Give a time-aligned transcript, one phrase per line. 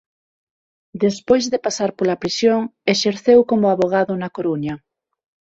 [1.05, 2.61] Despois de pasar pola prisión
[2.93, 4.75] exerceu como avogado na Coruña.